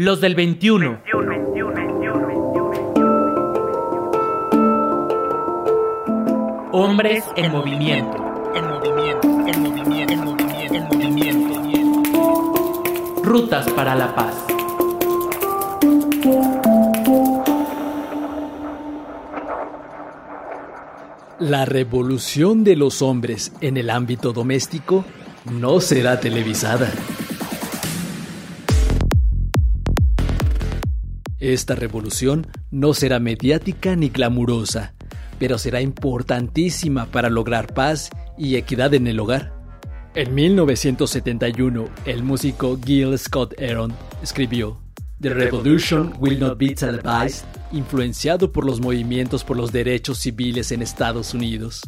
Los 0.00 0.20
del 0.20 0.36
21. 0.36 1.00
Hombres 6.70 7.24
en 7.34 7.50
movimiento. 7.50 8.52
En 8.54 8.68
movimiento, 8.68 9.28
en 9.28 9.60
movimiento, 9.60 10.12
en 10.12 10.20
movimiento, 10.20 10.94
en 10.94 11.48
movimiento. 11.48 12.82
Rutas 13.24 13.68
para 13.72 13.96
la 13.96 14.14
paz. 14.14 14.36
La 21.40 21.64
revolución 21.64 22.62
de 22.62 22.76
los 22.76 23.02
hombres 23.02 23.52
en 23.60 23.76
el 23.76 23.90
ámbito 23.90 24.32
doméstico 24.32 25.04
no 25.50 25.80
será 25.80 26.20
televisada. 26.20 26.88
Esta 31.40 31.76
revolución 31.76 32.48
no 32.72 32.94
será 32.94 33.20
mediática 33.20 33.94
ni 33.94 34.08
glamurosa, 34.08 34.94
pero 35.38 35.56
será 35.56 35.80
importantísima 35.80 37.06
para 37.06 37.30
lograr 37.30 37.72
paz 37.74 38.10
y 38.36 38.56
equidad 38.56 38.92
en 38.94 39.06
el 39.06 39.20
hogar. 39.20 39.52
En 40.16 40.34
1971, 40.34 41.88
el 42.06 42.24
músico 42.24 42.76
Gil 42.84 43.16
Scott 43.16 43.54
Aaron 43.60 43.92
escribió 44.20 44.80
The 45.20 45.28
Revolution 45.30 46.12
Will 46.18 46.40
Not 46.40 46.58
Be 46.58 46.74
Televised, 46.74 47.44
influenciado 47.70 48.50
por 48.50 48.64
los 48.64 48.80
movimientos 48.80 49.44
por 49.44 49.56
los 49.56 49.70
derechos 49.70 50.18
civiles 50.18 50.72
en 50.72 50.82
Estados 50.82 51.34
Unidos. 51.34 51.82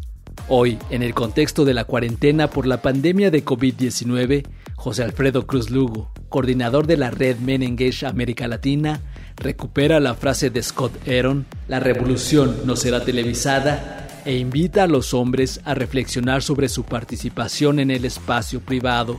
Hoy, 0.48 0.78
en 0.90 1.02
el 1.02 1.12
contexto 1.12 1.64
de 1.64 1.74
la 1.74 1.84
cuarentena 1.84 2.48
por 2.50 2.66
la 2.66 2.82
pandemia 2.82 3.32
de 3.32 3.44
COVID-19, 3.44 4.46
José 4.76 5.02
Alfredo 5.02 5.46
Cruz 5.46 5.70
Lugo, 5.70 6.12
coordinador 6.28 6.86
de 6.86 6.96
la 6.96 7.10
red 7.10 7.38
Men 7.38 7.62
Engage 7.62 8.06
América 8.06 8.46
Latina, 8.48 9.00
recupera 9.40 9.98
la 9.98 10.14
frase 10.14 10.50
de 10.50 10.62
Scott 10.62 11.08
Aaron, 11.08 11.46
la 11.66 11.80
revolución 11.80 12.60
no 12.64 12.76
será 12.76 13.04
televisada, 13.04 14.06
e 14.24 14.36
invita 14.36 14.84
a 14.84 14.86
los 14.86 15.14
hombres 15.14 15.60
a 15.64 15.74
reflexionar 15.74 16.42
sobre 16.42 16.68
su 16.68 16.84
participación 16.84 17.80
en 17.80 17.90
el 17.90 18.04
espacio 18.04 18.60
privado. 18.60 19.18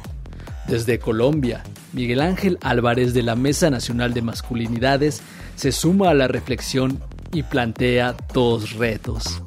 Desde 0.68 1.00
Colombia, 1.00 1.64
Miguel 1.92 2.22
Ángel 2.22 2.60
Álvarez 2.62 3.14
de 3.14 3.24
la 3.24 3.36
Mesa 3.36 3.70
Nacional 3.72 4.14
de 4.14 4.22
Masculinidades 4.22 5.22
se 5.56 5.72
suma 5.72 6.12
a 6.12 6.14
la 6.14 6.28
reflexión 6.28 7.00
y 7.34 7.44
plantea 7.44 8.16
dos 8.34 8.74
retos. 8.74 9.42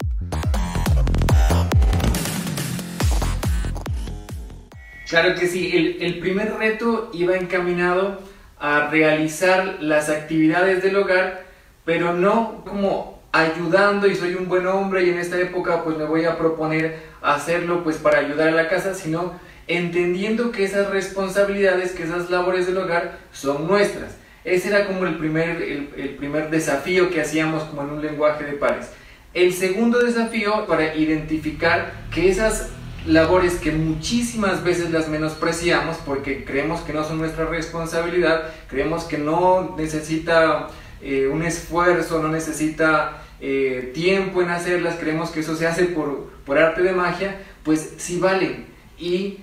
Claro 5.08 5.38
que 5.38 5.46
sí, 5.46 5.96
el, 6.00 6.18
primer 6.18 6.54
reto 6.54 7.10
iba 7.14 7.36
encaminado 7.36 8.20
a 8.64 8.88
realizar 8.88 9.76
las 9.80 10.08
actividades 10.08 10.82
del 10.82 10.96
hogar, 10.96 11.44
pero 11.84 12.14
no 12.14 12.64
como 12.64 13.20
ayudando 13.30 14.06
y 14.06 14.16
soy 14.16 14.36
un 14.36 14.48
buen 14.48 14.66
hombre 14.66 15.04
y 15.04 15.10
en 15.10 15.18
esta 15.18 15.38
época 15.38 15.84
pues 15.84 15.98
me 15.98 16.06
voy 16.06 16.24
a 16.24 16.38
proponer 16.38 16.98
hacerlo 17.20 17.84
pues 17.84 17.98
para 17.98 18.20
ayudar 18.20 18.48
a 18.48 18.52
la 18.52 18.70
casa, 18.70 18.94
sino 18.94 19.38
entendiendo 19.66 20.50
que 20.50 20.64
esas 20.64 20.88
responsabilidades, 20.88 21.92
que 21.92 22.04
esas 22.04 22.30
labores 22.30 22.66
del 22.66 22.78
hogar 22.78 23.18
son 23.32 23.68
nuestras. 23.68 24.16
Ese 24.44 24.68
era 24.68 24.86
como 24.86 25.04
el 25.04 25.18
primer, 25.18 25.60
el, 25.60 26.14
primer 26.16 26.48
desafío 26.48 27.10
que 27.10 27.20
hacíamos 27.20 27.64
como 27.64 27.82
en 27.82 27.90
un 27.90 28.00
lenguaje 28.00 28.44
de 28.44 28.52
pares. 28.52 28.88
El 29.34 29.52
segundo 29.52 29.98
desafío 29.98 30.66
para 30.66 30.94
identificar 30.94 31.92
que 32.10 32.30
esas 32.30 32.70
labores 33.06 33.54
que 33.54 33.70
muchísimas 33.72 34.64
veces 34.64 34.90
las 34.90 35.08
menospreciamos 35.08 35.98
porque 36.06 36.44
creemos 36.44 36.80
que 36.80 36.92
no 36.92 37.04
son 37.04 37.18
nuestra 37.18 37.44
responsabilidad, 37.44 38.52
creemos 38.68 39.04
que 39.04 39.18
no 39.18 39.74
necesita 39.76 40.68
eh, 41.02 41.26
un 41.26 41.42
esfuerzo, 41.42 42.22
no 42.22 42.28
necesita 42.28 43.22
eh, 43.40 43.90
tiempo 43.92 44.40
en 44.40 44.50
hacerlas, 44.50 44.96
creemos 44.98 45.30
que 45.30 45.40
eso 45.40 45.54
se 45.54 45.66
hace 45.66 45.84
por, 45.84 46.30
por 46.46 46.58
arte 46.58 46.82
de 46.82 46.92
magia, 46.92 47.40
pues 47.62 47.94
sí 47.98 48.18
valen. 48.18 48.66
Y 48.98 49.40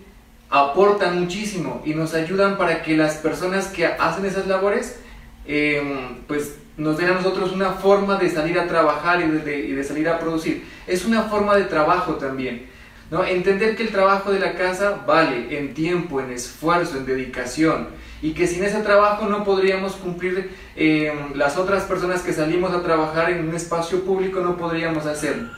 aportan 0.50 1.22
muchísimo 1.22 1.82
y 1.86 1.94
nos 1.94 2.14
ayudan 2.14 2.58
para 2.58 2.82
que 2.82 2.98
las 2.98 3.16
personas 3.16 3.68
que 3.68 3.86
hacen 3.86 4.26
esas 4.26 4.48
labores 4.48 5.00
em, 5.46 6.18
pues 6.28 6.56
nos 6.78 6.98
den 6.98 7.10
a 7.10 7.14
nosotros 7.14 7.52
una 7.52 7.72
forma 7.74 8.18
de 8.18 8.30
salir 8.30 8.60
a 8.60 8.68
trabajar 8.68 9.22
y 9.22 9.28
de, 9.28 9.60
y 9.60 9.72
de, 9.74 9.84
salir 9.84 10.10
a 10.10 10.20
producir. 10.20 10.64
Es 10.88 11.06
una 11.06 11.24
forma 11.24 11.56
de 11.56 11.66
trabajo 11.66 12.16
también. 12.16 12.71
¿No? 13.12 13.26
Entender 13.26 13.76
que 13.76 13.84
el 13.84 13.90
trabajo 13.90 14.32
de 14.32 14.40
la 14.40 14.56
casa 14.56 15.04
vale 15.06 15.60
en 15.60 15.74
tiempo, 15.74 16.22
en 16.22 16.32
esfuerzo, 16.32 16.98
en 16.98 17.06
dedicación 17.06 17.90
y 18.22 18.32
que 18.32 18.48
sin 18.48 18.64
ese 18.64 18.80
trabajo 18.80 19.28
no 19.28 19.44
podríamos 19.44 19.94
cumplir 19.94 20.50
em, 20.76 21.34
las 21.36 21.58
otras 21.58 21.84
personas 21.84 22.22
que 22.22 22.32
salimos 22.32 22.72
a 22.72 22.82
trabajar 22.82 23.32
en 23.32 23.48
un 23.48 23.54
espacio 23.54 24.04
público 24.06 24.40
no 24.40 24.58
podríamos 24.58 25.06
hacerlo. 25.06 25.50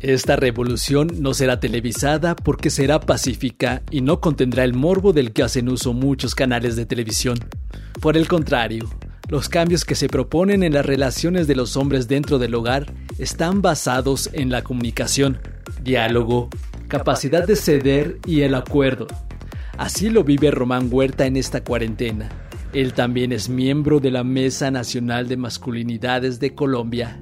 Esta 0.00 0.36
revolución 0.36 1.08
no 1.18 1.34
será 1.34 1.60
televisada 1.60 2.36
porque 2.36 2.70
será 2.70 3.00
pacífica 3.00 3.82
y 3.90 4.00
no 4.00 4.20
contendrá 4.20 4.64
el 4.64 4.74
morbo 4.74 5.12
del 5.12 5.32
que 5.32 5.42
hacen 5.42 5.68
uso 5.68 5.92
muchos 5.92 6.34
canales 6.34 6.76
de 6.76 6.86
televisión. 6.86 7.38
Por 8.00 8.16
el 8.16 8.28
contrario, 8.28 8.88
los 9.28 9.48
cambios 9.48 9.84
que 9.84 9.94
se 9.94 10.08
proponen 10.08 10.62
en 10.62 10.72
las 10.72 10.86
relaciones 10.86 11.46
de 11.46 11.54
los 11.54 11.76
hombres 11.76 12.08
dentro 12.08 12.38
del 12.38 12.54
hogar 12.54 12.86
están 13.18 13.60
basados 13.60 14.30
en 14.32 14.50
la 14.50 14.62
comunicación, 14.62 15.38
diálogo, 15.82 16.48
capacidad 16.88 17.46
de 17.46 17.56
ceder 17.56 18.18
y 18.26 18.40
el 18.40 18.54
acuerdo. 18.54 19.06
Así 19.76 20.08
lo 20.08 20.24
vive 20.24 20.50
Román 20.50 20.88
Huerta 20.90 21.26
en 21.26 21.36
esta 21.36 21.62
cuarentena. 21.62 22.30
Él 22.72 22.94
también 22.94 23.32
es 23.32 23.48
miembro 23.48 24.00
de 24.00 24.10
la 24.10 24.24
Mesa 24.24 24.70
Nacional 24.70 25.28
de 25.28 25.36
Masculinidades 25.36 26.40
de 26.40 26.54
Colombia. 26.54 27.18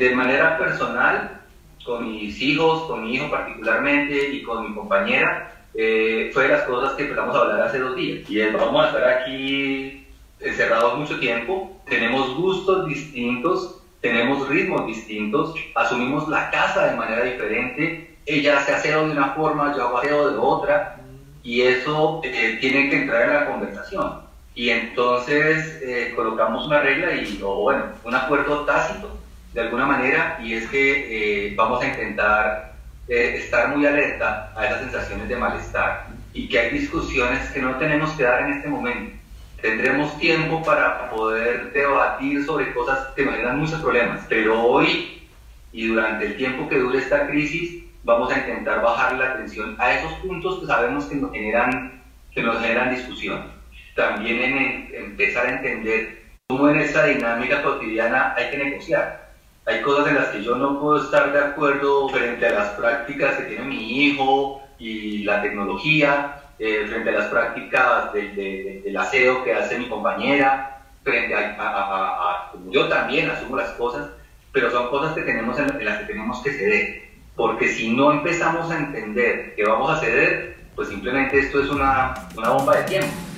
de 0.00 0.14
manera 0.16 0.56
personal, 0.56 1.42
con 1.84 2.10
mis 2.10 2.40
hijos, 2.40 2.84
con 2.84 3.04
mi 3.04 3.16
hijo 3.16 3.30
particularmente 3.30 4.30
y 4.32 4.42
con 4.42 4.66
mi 4.66 4.74
compañera, 4.74 5.59
eh, 5.74 6.30
fue 6.32 6.44
de 6.44 6.50
las 6.50 6.62
cosas 6.62 6.94
que 6.94 7.02
empezamos 7.02 7.34
a 7.34 7.40
hablar 7.40 7.62
hace 7.62 7.78
dos 7.78 7.96
días. 7.96 8.28
Y 8.28 8.40
es, 8.40 8.52
vamos 8.52 8.84
a 8.84 8.88
estar 8.88 9.04
aquí 9.04 10.06
encerrados 10.40 10.98
mucho 10.98 11.18
tiempo, 11.18 11.80
tenemos 11.88 12.34
gustos 12.36 12.86
distintos, 12.86 13.82
tenemos 14.00 14.48
ritmos 14.48 14.86
distintos, 14.86 15.54
asumimos 15.74 16.28
la 16.28 16.50
casa 16.50 16.86
de 16.86 16.96
manera 16.96 17.24
diferente, 17.24 18.16
ella 18.24 18.58
hace 18.58 18.88
de 18.88 18.98
una 18.98 19.32
forma, 19.32 19.76
yo 19.76 19.84
hago 19.84 20.30
de 20.30 20.38
otra, 20.38 21.00
y 21.42 21.62
eso 21.62 22.20
eh, 22.24 22.58
tiene 22.60 22.88
que 22.90 23.02
entrar 23.02 23.28
en 23.28 23.34
la 23.34 23.46
conversación. 23.46 24.20
Y 24.54 24.70
entonces 24.70 25.80
eh, 25.82 26.12
colocamos 26.14 26.66
una 26.66 26.80
regla 26.80 27.14
y, 27.14 27.40
o 27.42 27.62
bueno, 27.62 27.84
un 28.04 28.14
acuerdo 28.14 28.64
tácito 28.64 29.16
de 29.54 29.60
alguna 29.60 29.86
manera 29.86 30.38
y 30.42 30.54
es 30.54 30.68
que 30.68 31.46
eh, 31.48 31.54
vamos 31.56 31.82
a 31.82 31.88
intentar 31.88 32.69
eh, 33.10 33.38
estar 33.38 33.76
muy 33.76 33.84
alerta 33.84 34.52
a 34.56 34.66
esas 34.66 34.82
sensaciones 34.82 35.28
de 35.28 35.34
malestar 35.34 36.06
y 36.32 36.48
que 36.48 36.60
hay 36.60 36.70
discusiones 36.70 37.50
que 37.50 37.60
no 37.60 37.74
tenemos 37.74 38.12
que 38.12 38.22
dar 38.22 38.42
en 38.42 38.52
este 38.52 38.68
momento. 38.68 39.16
Tendremos 39.60 40.16
tiempo 40.18 40.62
para 40.62 41.10
poder 41.10 41.72
debatir 41.72 42.46
sobre 42.46 42.72
cosas 42.72 43.08
que 43.16 43.24
nos 43.24 43.34
generan 43.34 43.58
muchos 43.58 43.80
problemas, 43.80 44.24
pero 44.28 44.62
hoy 44.62 45.26
y 45.72 45.88
durante 45.88 46.24
el 46.24 46.36
tiempo 46.36 46.68
que 46.68 46.78
dure 46.78 47.00
esta 47.00 47.26
crisis 47.26 47.82
vamos 48.04 48.32
a 48.32 48.38
intentar 48.38 48.80
bajar 48.80 49.18
la 49.18 49.32
atención 49.32 49.74
a 49.80 49.92
esos 49.92 50.12
puntos 50.20 50.60
que 50.60 50.66
sabemos 50.66 51.06
que 51.06 51.16
nos 51.16 51.32
generan, 51.32 52.00
que 52.32 52.42
nos 52.44 52.60
generan 52.62 52.94
discusión. 52.94 53.50
También 53.96 54.40
en 54.40 54.94
empezar 54.94 55.46
a 55.46 55.56
entender 55.56 56.22
cómo 56.46 56.68
en 56.68 56.78
esa 56.78 57.06
dinámica 57.06 57.60
cotidiana 57.60 58.34
hay 58.36 58.50
que 58.50 58.58
negociar 58.58 59.19
hay 59.66 59.82
cosas 59.82 60.08
en 60.08 60.14
las 60.16 60.28
que 60.28 60.42
yo 60.42 60.56
no 60.56 60.80
puedo 60.80 61.02
estar 61.02 61.32
de 61.32 61.38
acuerdo 61.38 62.08
frente 62.08 62.46
a 62.46 62.52
las 62.52 62.68
prácticas 62.70 63.36
que 63.36 63.44
tiene 63.44 63.64
mi 63.64 64.04
hijo 64.06 64.62
y 64.78 65.24
la 65.24 65.42
tecnología, 65.42 66.40
eh, 66.58 66.86
frente 66.88 67.10
a 67.10 67.12
las 67.12 67.26
prácticas 67.28 68.12
del 68.12 68.96
aseo 68.96 69.44
que 69.44 69.54
hace 69.54 69.78
mi 69.78 69.88
compañera, 69.88 70.82
frente 71.02 71.34
a, 71.34 72.48
como 72.52 72.70
yo 72.72 72.88
también 72.88 73.30
asumo 73.30 73.56
las 73.56 73.70
cosas, 73.70 74.10
pero 74.52 74.70
son 74.70 74.88
cosas 74.88 75.14
que 75.14 75.22
tenemos 75.22 75.58
en, 75.58 75.84
las 75.84 75.98
que 75.98 76.04
tenemos 76.06 76.42
que 76.42 76.52
ceder, 76.52 77.02
porque 77.36 77.68
si 77.68 77.94
no 77.94 78.12
empezamos 78.12 78.70
a 78.70 78.78
entender 78.78 79.54
que 79.54 79.64
vamos 79.64 79.90
a 79.90 80.00
ceder, 80.00 80.56
pues 80.74 80.88
simplemente 80.88 81.38
esto 81.38 81.62
es 81.62 81.70
una, 81.70 82.14
una 82.36 82.50
bomba 82.50 82.76
de 82.76 82.82
tiempo. 82.84 83.29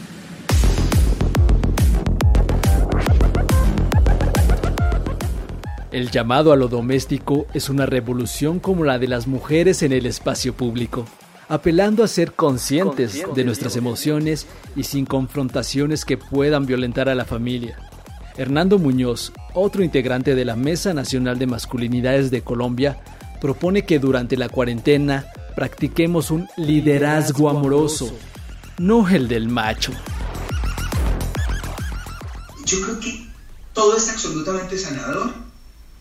El 5.93 6.11
llamado 6.11 6.55
a 6.55 6.57
lo 6.57 6.69
doméstico 6.69 7.47
es 7.53 7.69
una 7.69 7.85
revolución 7.85 8.61
como 8.61 8.83
la 8.83 8.99
de 8.99 9.09
las 9.09 9.27
mujeres 9.27 9.83
en 9.83 9.93
el 9.93 10.07
espacio 10.07 10.55
público, 10.55 11.05
apelando 11.51 12.03
a 12.03 12.09
ser 12.09 12.33
conscientes 12.33 13.23
de 13.35 13.45
nuestras 13.45 13.77
emociones 13.77 14.47
y 14.75 14.85
sin 14.85 15.05
confrontaciones 15.05 16.07
que 16.07 16.17
puedan 16.17 16.65
violentar 16.65 17.11
a 17.11 17.15
la 17.15 17.27
familia. 17.27 17.77
Hernando 18.39 18.79
Muñoz, 18.79 19.35
otro 19.53 19.85
integrante 19.85 20.35
de 20.35 20.47
la 20.47 20.57
Mesa 20.57 20.95
Nacional 20.95 21.39
de 21.39 21.47
Masculinidades 21.47 22.31
de 22.31 22.41
Colombia, 22.41 22.99
propone 23.39 23.85
que 23.85 23.99
durante 23.99 24.39
la 24.39 24.49
cuarentena 24.49 25.27
practiquemos 25.55 26.31
un 26.31 26.49
liderazgo 26.57 27.51
amoroso, 27.51 28.17
no 28.79 29.07
el 29.11 29.29
del 29.29 29.51
macho. 29.51 29.93
Yo 32.65 32.81
creo 32.81 32.99
que 32.99 33.27
todo 33.75 33.95
es 33.95 34.09
absolutamente 34.09 34.79
sanador 34.79 35.52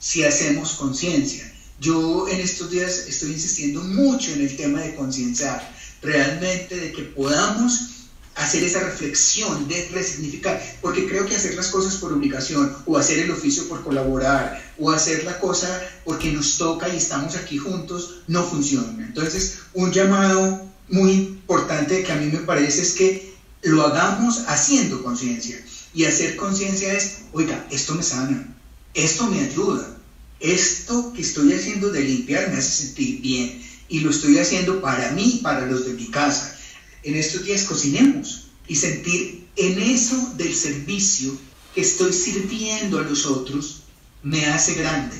si 0.01 0.23
hacemos 0.23 0.73
conciencia. 0.73 1.49
Yo 1.79 2.27
en 2.27 2.41
estos 2.41 2.69
días 2.71 3.05
estoy 3.07 3.31
insistiendo 3.31 3.81
mucho 3.81 4.31
en 4.31 4.41
el 4.41 4.57
tema 4.57 4.81
de 4.81 4.95
concienciar, 4.95 5.73
realmente 6.01 6.75
de 6.75 6.91
que 6.91 7.03
podamos 7.03 7.87
hacer 8.35 8.63
esa 8.63 8.79
reflexión 8.79 9.67
de 9.67 9.89
resignificar, 9.91 10.59
porque 10.81 11.07
creo 11.07 11.25
que 11.25 11.35
hacer 11.35 11.53
las 11.55 11.67
cosas 11.67 11.95
por 11.95 12.13
obligación 12.13 12.75
o 12.85 12.97
hacer 12.97 13.19
el 13.19 13.31
oficio 13.31 13.67
por 13.67 13.83
colaborar 13.83 14.73
o 14.79 14.89
hacer 14.89 15.23
la 15.23 15.39
cosa 15.39 15.69
porque 16.03 16.31
nos 16.31 16.57
toca 16.57 16.89
y 16.89 16.97
estamos 16.97 17.35
aquí 17.35 17.57
juntos 17.57 18.21
no 18.27 18.43
funciona. 18.43 19.05
Entonces, 19.05 19.59
un 19.73 19.91
llamado 19.91 20.67
muy 20.89 21.11
importante 21.11 22.03
que 22.03 22.11
a 22.11 22.15
mí 22.15 22.27
me 22.27 22.39
parece 22.39 22.81
es 22.81 22.93
que 22.93 23.35
lo 23.61 23.85
hagamos 23.85 24.45
haciendo 24.47 25.03
conciencia. 25.03 25.63
Y 25.93 26.05
hacer 26.05 26.37
conciencia 26.37 26.91
es, 26.93 27.23
oiga, 27.33 27.67
esto 27.69 27.93
me 27.93 28.01
sana, 28.01 28.51
esto 28.93 29.27
me 29.27 29.41
ayuda, 29.41 29.97
esto 30.39 31.13
que 31.13 31.21
estoy 31.21 31.53
haciendo 31.53 31.91
de 31.91 32.03
limpiar 32.03 32.49
me 32.49 32.57
hace 32.57 32.85
sentir 32.85 33.21
bien 33.21 33.61
y 33.89 33.99
lo 33.99 34.09
estoy 34.09 34.37
haciendo 34.37 34.81
para 34.81 35.11
mí 35.11 35.39
para 35.43 35.65
los 35.65 35.85
de 35.85 35.93
mi 35.93 36.07
casa 36.07 36.57
en 37.03 37.15
estos 37.15 37.43
días 37.43 37.63
cocinemos 37.63 38.47
y 38.67 38.75
sentir 38.75 39.47
en 39.55 39.79
eso 39.79 40.33
del 40.37 40.53
servicio 40.53 41.35
que 41.73 41.81
estoy 41.81 42.13
sirviendo 42.13 42.99
a 42.99 43.03
los 43.03 43.25
otros 43.25 43.83
me 44.23 44.45
hace 44.45 44.75
grande. 44.75 45.15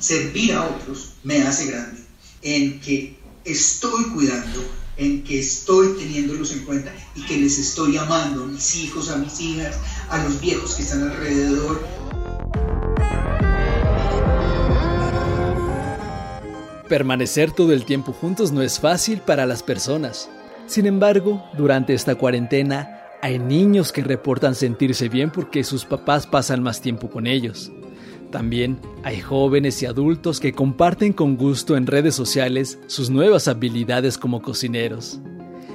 Servir 0.00 0.52
a 0.52 0.64
otros 0.64 1.10
me 1.22 1.42
hace 1.42 1.66
grande. 1.66 2.00
En 2.42 2.80
que 2.80 3.16
estoy 3.44 4.04
cuidando, 4.04 4.64
en 4.96 5.24
que 5.24 5.40
estoy 5.40 5.88
teniéndolos 5.98 6.52
en 6.52 6.60
cuenta 6.60 6.94
y 7.14 7.22
que 7.22 7.36
les 7.36 7.58
estoy 7.58 7.96
amando 7.96 8.44
a 8.44 8.46
mis 8.46 8.74
hijos, 8.76 9.10
a 9.10 9.16
mis 9.16 9.40
hijas, 9.40 9.76
a 10.08 10.22
los 10.22 10.40
viejos 10.40 10.74
que 10.74 10.82
están 10.82 11.02
alrededor. 11.02 11.86
Permanecer 16.88 17.50
todo 17.50 17.72
el 17.72 17.84
tiempo 17.84 18.12
juntos 18.12 18.52
no 18.52 18.62
es 18.62 18.78
fácil 18.78 19.18
para 19.18 19.44
las 19.44 19.64
personas. 19.64 20.30
Sin 20.66 20.86
embargo, 20.86 21.44
durante 21.56 21.94
esta 21.94 22.14
cuarentena 22.14 23.00
hay 23.22 23.40
niños 23.40 23.90
que 23.90 24.04
reportan 24.04 24.54
sentirse 24.54 25.08
bien 25.08 25.30
porque 25.30 25.64
sus 25.64 25.84
papás 25.84 26.28
pasan 26.28 26.62
más 26.62 26.80
tiempo 26.80 27.10
con 27.10 27.26
ellos. 27.26 27.72
También 28.30 28.78
hay 29.02 29.20
jóvenes 29.20 29.82
y 29.82 29.86
adultos 29.86 30.38
que 30.38 30.52
comparten 30.52 31.12
con 31.12 31.36
gusto 31.36 31.76
en 31.76 31.88
redes 31.88 32.14
sociales 32.14 32.78
sus 32.86 33.10
nuevas 33.10 33.48
habilidades 33.48 34.16
como 34.16 34.40
cocineros. 34.40 35.18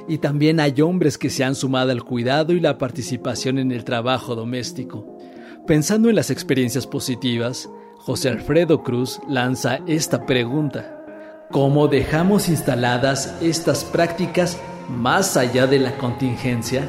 Y 0.08 0.20
también 0.20 0.62
hay 0.62 0.80
hombres 0.80 1.18
que 1.18 1.30
se 1.30 1.44
han 1.44 1.56
sumado 1.56 1.92
al 1.92 2.04
cuidado 2.04 2.54
y 2.54 2.62
la 2.62 2.78
participación 2.78 3.60
en 3.60 3.74
el 3.74 3.84
trabajo 3.84 4.36
doméstico. 4.36 5.18
Pensando 5.68 6.10
en 6.10 6.16
las 6.16 6.30
experiencias 6.30 6.88
positivas, 6.88 7.70
José 7.98 8.30
Alfredo 8.30 8.82
Cruz 8.82 9.20
lanza 9.30 9.80
esta 9.88 10.26
pregunta. 10.26 11.01
¿Cómo 11.52 11.90
dejamos 11.90 12.48
instaladas 12.48 13.34
estas 13.42 13.84
prácticas 13.84 14.56
más 14.88 15.36
allá 15.36 15.68
de 15.68 15.80
la 15.80 15.98
contingencia? 15.98 16.88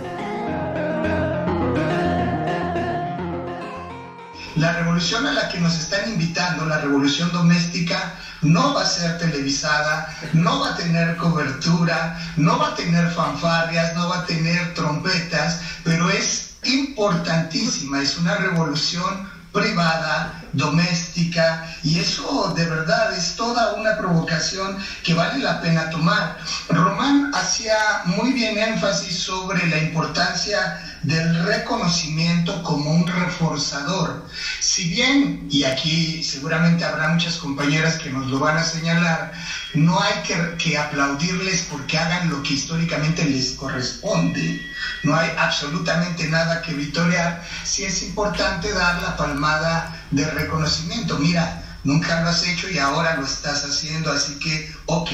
La 4.55 4.73
revolución 4.75 5.27
a 5.27 5.33
la 5.33 5.49
que 5.49 5.59
nos 5.59 5.77
están 5.81 6.13
invitando, 6.13 6.65
la 6.67 6.79
revolución 6.79 7.33
doméstica, 7.33 8.15
no 8.43 8.73
va 8.73 8.83
a 8.83 8.87
ser 8.87 9.19
televisada, 9.19 10.15
no 10.33 10.61
va 10.61 10.75
a 10.75 10.77
tener 10.77 11.17
cobertura, 11.17 12.21
no 12.37 12.57
va 12.57 12.69
a 12.69 12.75
tener 12.77 13.11
fanfarrias, 13.11 13.97
no 13.97 14.09
va 14.09 14.21
a 14.21 14.27
tener 14.27 14.75
trompetas, 14.75 15.61
pero 15.83 16.09
es 16.09 16.55
importantísima, 16.63 18.01
es 18.01 18.17
una 18.17 18.37
revolución 18.37 19.29
privada, 19.53 20.42
doméstica, 20.53 21.77
y 21.83 21.99
eso 21.99 22.53
de 22.57 22.65
verdad 22.67 23.13
es 23.15 23.37
toda 23.37 23.75
una 23.75 23.97
provocación 23.97 24.79
que 25.03 25.15
vale 25.15 25.43
la 25.43 25.61
pena 25.61 25.91
tomar. 25.91 26.39
Román 26.69 27.31
hacía 27.35 27.77
muy 28.05 28.33
bien 28.33 28.59
énfasis 28.59 29.17
sobre 29.19 29.67
la 29.69 29.79
importancia 29.79 30.81
del 31.03 31.45
reconocimiento 31.45 32.63
como 32.63 32.91
un 32.91 33.07
reforzador. 33.07 34.25
Si 34.61 34.89
bien, 34.89 35.49
y 35.51 35.65
aquí 35.65 36.23
seguramente 36.23 36.85
habrá 36.85 37.09
muchas 37.09 37.39
compañeras 37.39 37.97
que 37.99 38.11
nos 38.11 38.29
lo 38.29 38.39
van 38.39 38.57
a 38.57 38.65
señalar, 38.65 39.33
no 39.75 40.01
hay 40.01 40.23
que, 40.59 40.79
aplaudirles 40.79 41.67
porque 41.71 41.99
hagan 41.99 42.31
lo 42.31 42.43
que 42.43 42.55
históricamente 42.55 43.25
les 43.25 43.53
corresponde, 43.53 44.61
no 45.03 45.17
hay 45.17 45.31
absolutamente 45.39 46.29
nada 46.29 46.63
que 46.63 46.75
vitorear, 46.75 47.43
si 47.65 47.85
es 47.85 48.03
importante 48.03 48.73
dar 48.73 49.03
la 49.03 49.17
palmada 49.17 50.02
de 50.13 50.31
reconocimiento. 50.31 51.19
Mira, 51.19 51.63
nunca 51.85 52.21
lo 52.21 52.29
has 52.29 52.47
hecho 52.47 52.71
y 52.71 52.79
ahora 52.79 53.17
lo 53.17 53.27
estás 53.27 53.65
haciendo, 53.65 54.13
así 54.13 54.39
que, 54.39 54.73
ok, 54.87 55.11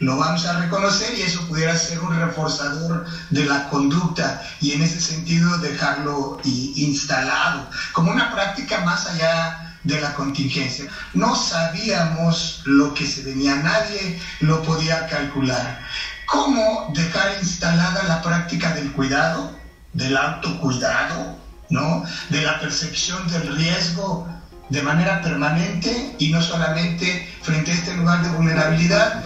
lo 0.00 0.16
vamos 0.16 0.44
a 0.44 0.60
reconocer 0.60 1.16
y 1.16 1.22
eso 1.22 1.46
pudiera 1.48 1.76
ser 1.76 2.00
un 2.00 2.14
reforzador 2.14 3.06
de 3.30 3.44
la 3.46 3.68
conducta 3.68 4.42
y 4.60 4.72
en 4.72 4.82
ese 4.82 5.00
sentido 5.00 5.56
dejarlo 5.58 6.38
instalado 6.44 7.70
como 7.92 8.10
una 8.10 8.32
práctica 8.32 8.80
más 8.80 9.06
allá 9.06 9.76
de 9.84 10.00
la 10.00 10.14
contingencia. 10.14 10.86
No 11.12 11.36
sabíamos 11.36 12.62
lo 12.64 12.92
que 12.92 13.06
se 13.06 13.22
venía, 13.22 13.54
nadie 13.56 14.20
lo 14.40 14.62
podía 14.62 15.06
calcular. 15.06 15.80
¿Cómo 16.26 16.90
dejar 16.94 17.36
instalada 17.40 18.02
la 18.04 18.20
práctica 18.20 18.72
del 18.72 18.92
cuidado, 18.92 19.56
del 19.92 20.16
autocuidado, 20.16 21.38
¿no? 21.74 22.04
de 22.30 22.40
la 22.42 22.60
percepción 22.60 23.26
del 23.28 23.56
riesgo 23.56 24.26
de 24.70 24.80
manera 24.80 25.20
permanente 25.20 26.14
y 26.20 26.30
no 26.30 26.40
solamente 26.40 27.28
frente 27.42 27.72
a 27.72 27.74
este 27.74 27.96
lugar 27.96 28.22
de 28.22 28.30
vulnerabilidad. 28.30 29.22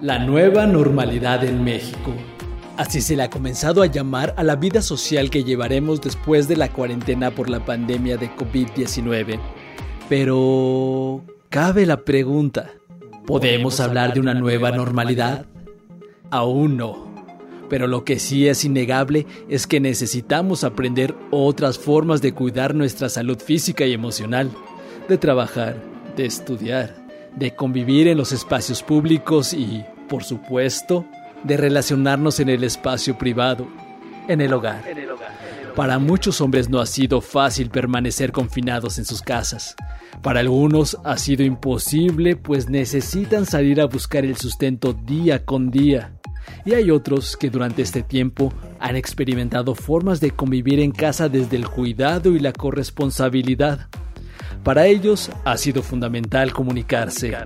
La 0.00 0.18
nueva 0.18 0.66
normalidad 0.66 1.44
en 1.44 1.62
México. 1.62 2.12
Así 2.76 3.00
se 3.00 3.14
le 3.14 3.22
ha 3.22 3.30
comenzado 3.30 3.82
a 3.82 3.86
llamar 3.86 4.34
a 4.36 4.42
la 4.42 4.56
vida 4.56 4.82
social 4.82 5.30
que 5.30 5.44
llevaremos 5.44 6.00
después 6.00 6.48
de 6.48 6.56
la 6.56 6.68
cuarentena 6.68 7.30
por 7.30 7.48
la 7.48 7.64
pandemia 7.64 8.16
de 8.16 8.28
COVID-19. 8.34 9.38
Pero 10.08 11.24
cabe 11.48 11.86
la 11.86 11.98
pregunta, 11.98 12.72
¿podemos 13.26 13.80
hablar 13.80 14.14
de 14.14 14.20
una 14.20 14.34
nueva 14.34 14.70
normalidad? 14.70 15.46
Aún 16.30 16.76
no. 16.76 17.12
Pero 17.68 17.86
lo 17.86 18.04
que 18.04 18.18
sí 18.18 18.46
es 18.46 18.64
innegable 18.64 19.26
es 19.48 19.66
que 19.66 19.80
necesitamos 19.80 20.64
aprender 20.64 21.14
otras 21.30 21.78
formas 21.78 22.20
de 22.20 22.32
cuidar 22.32 22.74
nuestra 22.74 23.08
salud 23.08 23.38
física 23.38 23.86
y 23.86 23.92
emocional, 23.92 24.50
de 25.08 25.18
trabajar, 25.18 25.76
de 26.16 26.26
estudiar, 26.26 26.94
de 27.36 27.54
convivir 27.54 28.06
en 28.08 28.18
los 28.18 28.32
espacios 28.32 28.82
públicos 28.82 29.54
y, 29.54 29.84
por 30.08 30.24
supuesto, 30.24 31.06
de 31.42 31.56
relacionarnos 31.56 32.40
en 32.40 32.50
el 32.50 32.64
espacio 32.64 33.16
privado, 33.16 33.66
en 34.28 34.40
el 34.40 34.52
hogar. 34.52 34.84
Para 35.76 35.98
muchos 35.98 36.40
hombres 36.40 36.68
no 36.68 36.80
ha 36.80 36.86
sido 36.86 37.20
fácil 37.20 37.68
permanecer 37.68 38.30
confinados 38.30 38.98
en 38.98 39.04
sus 39.04 39.22
casas. 39.22 39.74
Para 40.22 40.40
algunos 40.40 40.96
ha 41.04 41.18
sido 41.18 41.42
imposible 41.42 42.36
pues 42.36 42.68
necesitan 42.68 43.44
salir 43.44 43.80
a 43.80 43.86
buscar 43.86 44.24
el 44.24 44.36
sustento 44.36 44.92
día 44.92 45.44
con 45.44 45.72
día 45.72 46.12
y 46.64 46.74
hay 46.74 46.90
otros 46.90 47.36
que 47.36 47.50
durante 47.50 47.82
este 47.82 48.02
tiempo 48.02 48.52
han 48.78 48.94
experimentado 48.94 49.74
formas 49.74 50.20
de 50.20 50.30
convivir 50.30 50.78
en 50.78 50.92
casa 50.92 51.28
desde 51.28 51.56
el 51.56 51.68
cuidado 51.68 52.30
y 52.30 52.38
la 52.38 52.52
corresponsabilidad. 52.52 53.88
Para 54.62 54.86
ellos 54.86 55.30
ha 55.44 55.56
sido 55.56 55.82
fundamental 55.82 56.52
comunicarse, 56.52 57.36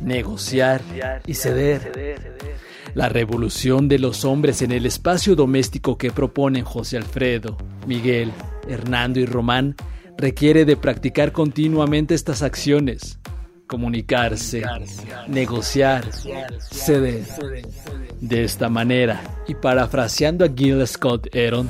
negociar 0.00 0.82
y 1.26 1.34
ceder. 1.34 1.92
La 2.94 3.08
revolución 3.08 3.88
de 3.88 3.98
los 3.98 4.24
hombres 4.24 4.62
en 4.62 4.72
el 4.72 4.86
espacio 4.86 5.36
doméstico 5.36 5.98
que 5.98 6.10
proponen 6.10 6.64
José 6.64 6.96
Alfredo, 6.96 7.56
Miguel, 7.86 8.32
Hernando 8.68 9.20
y 9.20 9.26
Román 9.26 9.76
requiere 10.16 10.64
de 10.64 10.76
practicar 10.76 11.32
continuamente 11.32 12.14
estas 12.14 12.42
acciones, 12.42 13.18
comunicarse, 13.66 14.64
negociar, 15.28 16.04
ceder. 16.70 17.24
De 18.20 18.42
esta 18.42 18.68
manera, 18.68 19.22
y 19.46 19.54
parafraseando 19.54 20.44
a 20.44 20.48
Gil 20.48 20.84
Scott 20.86 21.28
Aaron, 21.36 21.68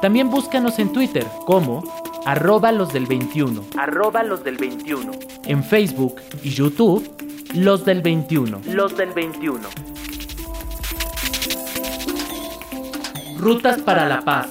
También 0.00 0.30
búscanos 0.30 0.78
en 0.78 0.92
Twitter 0.92 1.26
como 1.46 1.82
arroba 2.24 2.72
los 2.72 2.92
del 2.92 3.06
21. 3.06 3.64
Arroba 3.76 4.22
los 4.22 4.44
del 4.44 4.56
21. 4.56 5.12
En 5.44 5.62
Facebook 5.62 6.16
y 6.42 6.50
YouTube, 6.50 7.08
los 7.54 7.84
del 7.84 8.02
21. 8.02 8.60
Los 8.66 8.96
del 8.96 9.12
21. 9.12 9.60
Rutas 13.38 13.82
para 13.82 14.06
la 14.06 14.22
paz. 14.22 14.48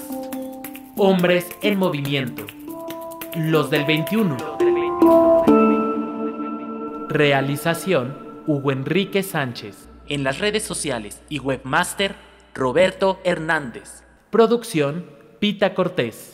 Hombres 0.98 1.48
en 1.62 1.80
movimiento. 1.80 2.46
Los 3.36 3.72
del 3.72 3.86
21. 3.86 4.38
Realización 7.10 8.16
Hugo 8.46 8.72
Enrique 8.72 9.24
Sánchez. 9.24 9.90
En 10.08 10.24
las 10.24 10.40
redes 10.40 10.64
sociales 10.64 11.22
y 11.30 11.40
webmaster 11.40 12.16
Roberto 12.54 13.20
Hernández. 13.24 14.04
Producción 14.30 15.06
Pita 15.40 15.74
Cortés. 15.74 16.33